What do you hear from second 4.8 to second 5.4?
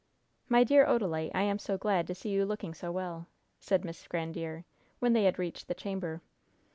when they had